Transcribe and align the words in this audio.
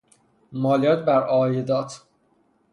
مالیات 0.51 1.05
برعایدات 1.05 2.01